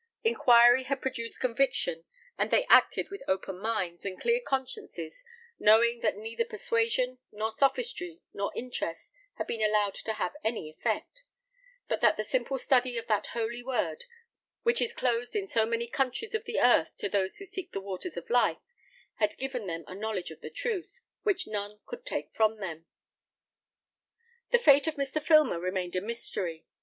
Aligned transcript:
Inquiry 0.23 0.85
had 0.85 0.99
produced 0.99 1.39
conviction, 1.39 2.05
and 2.35 2.49
they 2.49 2.65
acted 2.71 3.11
with 3.11 3.21
open 3.27 3.59
minds 3.59 4.03
and 4.03 4.19
clear 4.19 4.39
consciences, 4.41 5.23
knowing 5.59 5.99
that 5.99 6.17
neither 6.17 6.43
persuasion, 6.43 7.19
nor 7.31 7.51
sophistry, 7.51 8.19
nor 8.33 8.51
interest, 8.55 9.13
had 9.35 9.45
been 9.45 9.61
allowed 9.61 9.93
to 9.93 10.13
have 10.13 10.35
any 10.43 10.71
effect; 10.71 11.21
but 11.87 12.01
that 12.01 12.17
the 12.17 12.23
simple 12.23 12.57
study 12.57 12.97
of 12.97 13.05
that 13.05 13.27
holy 13.33 13.61
Word, 13.61 14.05
which 14.63 14.81
is 14.81 14.91
closed 14.91 15.35
in 15.35 15.47
so 15.47 15.67
many 15.67 15.85
countries 15.87 16.33
of 16.33 16.45
the 16.45 16.59
earth 16.59 16.97
to 16.97 17.07
those 17.07 17.37
who 17.37 17.45
seek 17.45 17.71
the 17.71 17.79
waters 17.79 18.17
of 18.17 18.27
life, 18.27 18.63
had 19.17 19.37
given 19.37 19.67
them 19.67 19.83
a 19.85 19.93
knowledge 19.93 20.31
of 20.31 20.41
the 20.41 20.49
truth, 20.49 20.99
which 21.21 21.45
none 21.45 21.79
could 21.85 22.07
take 22.07 22.33
from 22.33 22.57
them. 22.57 22.87
The 24.49 24.57
fate 24.57 24.87
of 24.87 24.95
Mr. 24.95 25.21
Filmer 25.21 25.59
remained 25.59 25.95
a 25.95 26.01
mystery. 26.01 26.65